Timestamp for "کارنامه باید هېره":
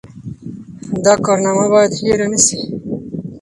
1.25-2.27